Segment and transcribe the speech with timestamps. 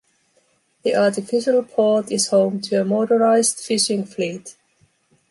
[0.81, 4.55] The artificial port is home to a motorized fishing fleet.